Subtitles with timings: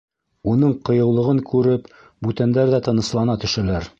[0.53, 1.85] Уның ҡыйыулығын күреп,
[2.27, 3.89] бүтәндәр ҙә тыныслана төшәләр.